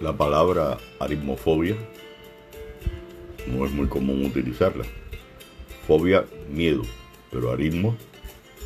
[0.00, 1.74] La palabra aritmofobia
[3.48, 4.84] no es muy común utilizarla.
[5.88, 6.82] Fobia, miedo,
[7.32, 7.96] pero aritmo,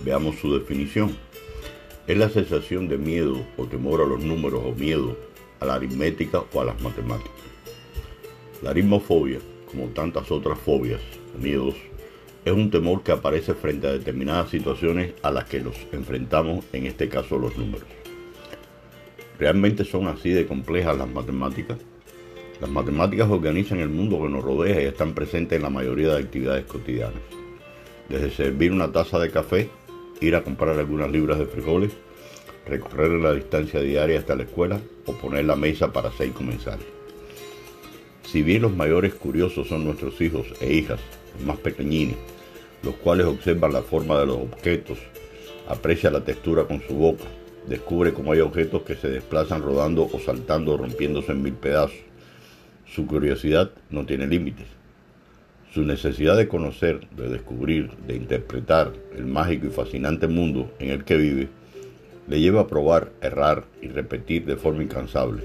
[0.00, 1.14] veamos su definición.
[2.06, 5.18] Es la sensación de miedo o temor a los números o miedo
[5.60, 7.32] a la aritmética o a las matemáticas.
[8.62, 9.40] La aritmofobia,
[9.70, 11.02] como tantas otras fobias
[11.36, 11.74] o miedos,
[12.46, 16.86] es un temor que aparece frente a determinadas situaciones a las que nos enfrentamos, en
[16.86, 18.07] este caso los números.
[19.38, 21.78] ¿Realmente son así de complejas las matemáticas?
[22.60, 26.22] Las matemáticas organizan el mundo que nos rodea y están presentes en la mayoría de
[26.22, 27.22] actividades cotidianas.
[28.08, 29.70] Desde servir una taza de café,
[30.20, 31.92] ir a comprar algunas libras de frijoles,
[32.66, 36.86] recorrer la distancia diaria hasta la escuela o poner la mesa para seis comensales.
[38.24, 40.98] Si bien los mayores curiosos son nuestros hijos e hijas,
[41.36, 42.16] los más pequeñines,
[42.82, 44.98] los cuales observan la forma de los objetos,
[45.68, 47.24] aprecian la textura con su boca,
[47.68, 51.98] descubre cómo hay objetos que se desplazan rodando o saltando rompiéndose en mil pedazos.
[52.86, 54.66] Su curiosidad no tiene límites.
[55.72, 61.04] Su necesidad de conocer, de descubrir, de interpretar el mágico y fascinante mundo en el
[61.04, 61.48] que vive,
[62.26, 65.42] le lleva a probar, errar y repetir de forma incansable.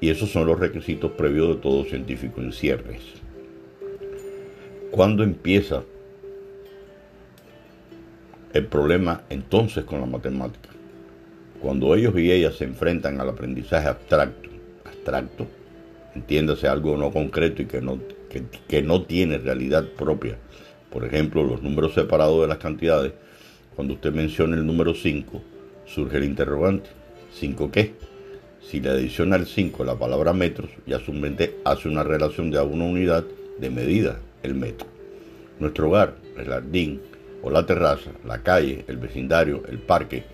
[0.00, 3.02] Y esos son los requisitos previos de todo científico en cierres.
[4.90, 5.84] ¿Cuándo empieza
[8.52, 10.70] el problema entonces con la matemática?
[11.62, 14.50] Cuando ellos y ellas se enfrentan al aprendizaje abstracto,
[14.84, 15.46] abstracto,
[16.12, 18.00] entiéndase algo no concreto y que no,
[18.66, 20.36] que, no tiene realidad propia.
[20.90, 23.12] Por ejemplo, los números separados de las cantidades,
[23.76, 25.40] cuando usted menciona el número 5,
[25.86, 26.90] surge el interrogante.
[27.40, 27.94] ¿5 qué?
[28.60, 32.60] Si le adiciona el 5 la palabra metros, ya su mente hace una relación de
[32.60, 33.24] una unidad
[33.60, 34.88] de medida, el metro.
[35.60, 37.00] Nuestro hogar, el jardín
[37.40, 40.24] o la terraza, la calle, el vecindario, el parque,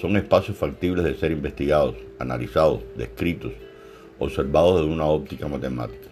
[0.00, 3.52] son espacios factibles de ser investigados, analizados, descritos,
[4.18, 6.08] observados desde una óptica matemática.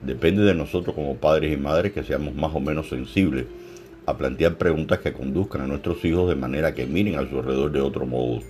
[0.00, 3.46] Depende de nosotros como padres y madres que seamos más o menos sensibles
[4.04, 7.72] a plantear preguntas que conduzcan a nuestros hijos de manera que miren a su alrededor
[7.72, 8.40] de otro modo.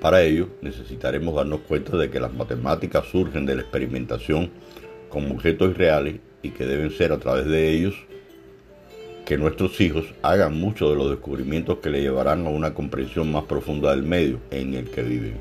[0.00, 4.50] Para ello necesitaremos darnos cuenta de que las matemáticas surgen de la experimentación
[5.08, 7.94] con objetos irreales y que deben ser a través de ellos
[9.28, 13.44] que nuestros hijos hagan muchos de los descubrimientos que le llevarán a una comprensión más
[13.44, 15.34] profunda del medio en el que viven,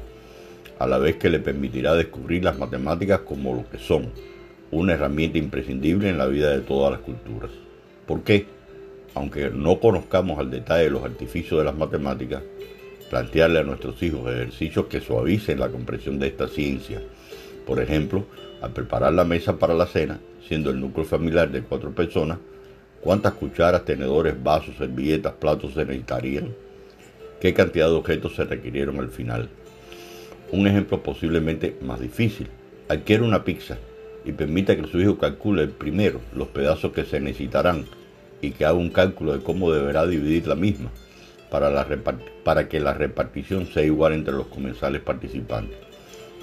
[0.77, 4.11] a la vez que le permitirá descubrir las matemáticas como lo que son,
[4.71, 7.49] una herramienta imprescindible en la vida de todas las culturas.
[8.05, 8.45] ¿Por qué?
[9.13, 12.43] Aunque no conozcamos al detalle los artificios de las matemáticas,
[13.09, 17.01] plantearle a nuestros hijos ejercicios que suavicen la comprensión de esta ciencia.
[17.65, 18.25] Por ejemplo,
[18.61, 22.39] al preparar la mesa para la cena, siendo el núcleo familiar de cuatro personas,
[23.01, 26.53] ¿Cuántas cucharas, tenedores, vasos, servilletas, platos se necesitarían?
[27.39, 29.49] ¿Qué cantidad de objetos se requirieron al final?
[30.51, 32.47] Un ejemplo posiblemente más difícil.
[32.89, 33.77] Adquiere una pizza
[34.25, 37.85] y permita que su hijo calcule primero los pedazos que se necesitarán
[38.41, 40.89] y que haga un cálculo de cómo deberá dividir la misma
[41.51, 41.85] para,
[42.43, 45.77] para que la repartición sea igual entre los comensales participantes,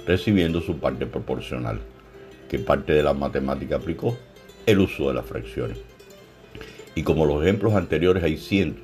[0.07, 1.79] recibiendo su parte proporcional.
[2.49, 4.17] ¿Qué parte de la matemática aplicó?
[4.65, 5.94] El uso de las fracciones.
[6.95, 8.83] Y como los ejemplos anteriores hay cientos,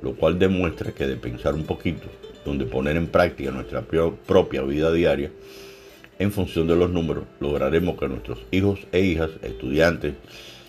[0.00, 2.06] lo cual demuestra que de pensar un poquito,
[2.44, 5.32] donde poner en práctica nuestra propia vida diaria,
[6.20, 10.14] en función de los números, lograremos que nuestros hijos e hijas, estudiantes,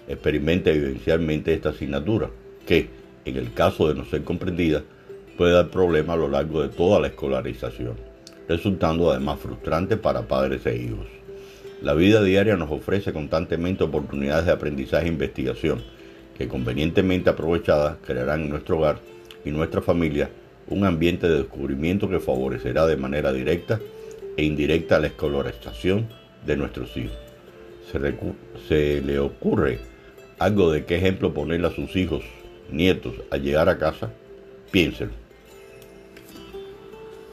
[0.07, 2.29] experimenten vivencialmente esta asignatura,
[2.65, 2.89] que,
[3.25, 4.83] en el caso de no ser comprendida,
[5.37, 7.95] puede dar problemas a lo largo de toda la escolarización,
[8.47, 11.07] resultando además frustrante para padres e hijos.
[11.81, 15.81] La vida diaria nos ofrece constantemente oportunidades de aprendizaje e investigación,
[16.39, 18.99] que convenientemente aprovechadas crearán en nuestro hogar
[19.43, 20.29] y nuestra familia
[20.67, 23.79] un ambiente de descubrimiento que favorecerá de manera directa
[24.37, 26.07] e indirecta la escolarización
[26.45, 27.17] de nuestros hijos.
[28.69, 29.79] Se, le ocurre
[30.37, 32.23] algo de qué ejemplo ponerle a sus hijos,
[32.71, 34.09] nietos, al llegar a casa,
[34.71, 35.11] piénselo.